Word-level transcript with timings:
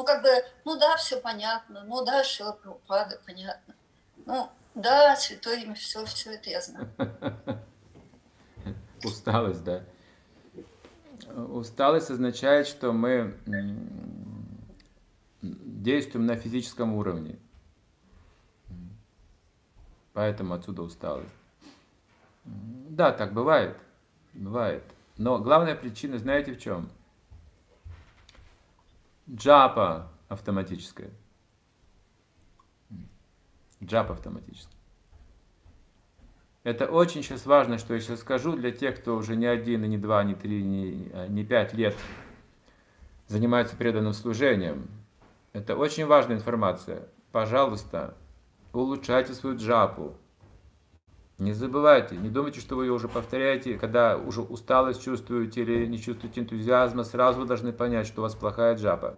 Ну, 0.00 0.06
как 0.06 0.22
бы, 0.22 0.30
ну 0.64 0.78
да, 0.78 0.96
все 0.96 1.20
понятно, 1.20 1.84
ну 1.84 2.02
да, 2.02 2.24
Шила 2.24 2.52
Прабхупада, 2.52 3.20
понятно. 3.26 3.74
Ну, 4.24 4.48
да, 4.74 5.14
святое 5.14 5.58
имя, 5.58 5.74
все, 5.74 6.06
все 6.06 6.36
это 6.36 6.48
я 6.48 6.62
знаю. 6.62 6.88
Усталость, 9.04 9.62
да. 9.62 9.84
Усталость 11.36 12.10
означает, 12.10 12.66
что 12.66 12.94
мы 12.94 13.36
действуем 15.42 16.24
на 16.24 16.36
физическом 16.36 16.94
уровне. 16.94 17.38
Поэтому 20.14 20.54
отсюда 20.54 20.80
усталость. 20.80 21.36
Да, 22.46 23.12
так 23.12 23.34
бывает. 23.34 23.76
Бывает. 24.32 24.82
Но 25.18 25.38
главная 25.40 25.74
причина, 25.74 26.18
знаете 26.18 26.54
в 26.54 26.58
чем? 26.58 26.90
Джапа 29.32 30.10
автоматическая. 30.28 31.10
Джапа 33.82 34.14
автоматическая. 34.14 34.80
Это 36.62 36.88
очень 36.88 37.22
сейчас 37.22 37.46
важно, 37.46 37.78
что 37.78 37.94
я 37.94 38.00
сейчас 38.00 38.20
скажу 38.20 38.54
для 38.54 38.70
тех, 38.70 39.00
кто 39.00 39.16
уже 39.16 39.36
не 39.36 39.46
один, 39.46 39.84
и 39.84 39.88
не 39.88 39.96
два, 39.96 40.24
не 40.24 40.34
три, 40.34 40.62
не, 40.62 41.10
а, 41.14 41.26
не 41.26 41.44
пять 41.44 41.72
лет 41.72 41.96
занимается 43.28 43.76
преданным 43.76 44.12
служением. 44.12 44.88
Это 45.52 45.76
очень 45.76 46.04
важная 46.04 46.36
информация. 46.36 47.08
Пожалуйста, 47.32 48.16
улучшайте 48.72 49.32
свою 49.32 49.56
джапу. 49.56 50.16
Не 51.40 51.54
забывайте, 51.54 52.18
не 52.18 52.28
думайте, 52.28 52.60
что 52.60 52.76
вы 52.76 52.84
ее 52.84 52.92
уже 52.92 53.08
повторяете, 53.08 53.78
когда 53.78 54.18
уже 54.18 54.42
усталость 54.42 55.02
чувствуете 55.02 55.62
или 55.62 55.86
не 55.86 55.98
чувствуете 55.98 56.42
энтузиазма, 56.42 57.02
сразу 57.02 57.40
вы 57.40 57.46
должны 57.46 57.72
понять, 57.72 58.06
что 58.06 58.20
у 58.20 58.24
вас 58.24 58.34
плохая 58.34 58.76
джапа. 58.76 59.16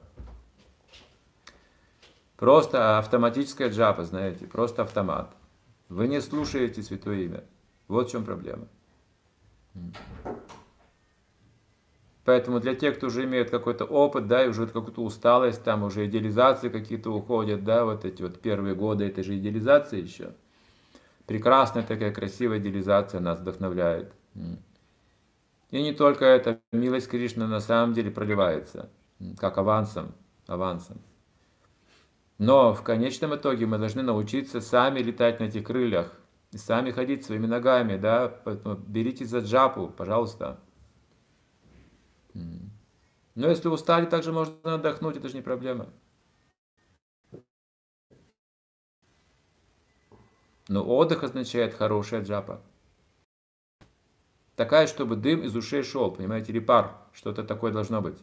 Просто 2.37 2.99
автоматическая 2.99 3.71
джапа, 3.71 4.05
знаете, 4.05 4.47
просто 4.47 4.83
автомат. 4.83 5.35
Вы 5.89 6.07
не 6.07 6.21
слушаете 6.21 6.85
Святое 6.85 7.23
Имя. 7.23 7.45
Вот 7.89 8.09
в 8.09 8.13
чем 8.13 8.25
проблема. 8.25 8.69
Поэтому 12.25 12.61
для 12.61 12.77
тех, 12.77 12.99
кто 12.99 13.09
уже 13.09 13.25
имеет 13.25 13.51
какой-то 13.51 13.85
опыт, 13.85 14.29
да, 14.29 14.45
и 14.45 14.49
уже 14.49 14.69
какую-то 14.69 15.03
усталость, 15.03 15.65
там 15.65 15.83
уже 15.83 16.07
идеализации 16.07 16.69
какие-то 16.69 17.11
уходят, 17.11 17.65
да, 17.65 17.85
вот 17.85 18.05
эти 18.05 18.23
вот 18.23 18.41
первые 18.41 18.77
годы 18.77 19.07
этой 19.07 19.25
же 19.25 19.37
идеализации 19.37 20.01
еще. 20.01 20.35
Прекрасная 21.27 21.83
такая 21.83 22.13
красивая 22.13 22.59
идеализация 22.59 23.21
нас 23.21 23.39
вдохновляет. 23.39 24.13
И 25.71 25.83
не 25.83 25.93
только 25.93 26.25
это, 26.25 26.61
милость 26.73 27.09
Кришны 27.09 27.47
на 27.47 27.61
самом 27.61 27.95
деле 27.95 28.11
проливается, 28.11 28.91
как 29.39 29.57
авансом, 29.59 30.15
авансом. 30.47 31.01
Но 32.39 32.75
в 32.75 32.83
конечном 32.83 33.35
итоге 33.37 33.67
мы 33.67 33.79
должны 33.79 34.03
научиться 34.03 34.61
сами 34.61 34.99
летать 35.01 35.41
на 35.41 35.45
этих 35.45 35.65
крыльях, 35.65 36.13
и 36.51 36.59
сами 36.59 36.91
ходить 36.91 37.25
своими 37.25 37.47
ногами, 37.47 37.97
да, 37.97 38.29
поэтому 38.29 38.75
берите 38.77 39.25
за 39.25 39.39
джапу, 39.39 39.89
пожалуйста. 39.89 40.61
Но 42.35 43.49
если 43.49 43.69
устали, 43.69 44.05
также 44.07 44.33
можно 44.33 44.75
отдохнуть, 44.75 45.17
это 45.17 45.29
же 45.29 45.37
не 45.37 45.43
проблема. 45.43 45.89
Но 50.73 50.83
отдых 50.83 51.23
означает 51.23 51.75
хорошая 51.75 52.25
джапа. 52.25 52.63
Такая, 54.57 54.87
чтобы 54.87 55.17
дым 55.17 55.43
из 55.43 55.55
ушей 55.55 55.83
шел, 55.83 56.11
понимаете, 56.11 56.51
или 56.51 56.61
пар, 56.61 56.97
что-то 57.13 57.45
такое 57.45 57.73
должно 57.73 58.01
быть. 58.01 58.19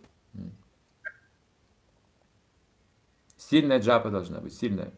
Сильная 3.37 3.79
джапа 3.79 4.09
должна 4.09 4.39
быть, 4.39 4.55
сильная. 4.55 4.91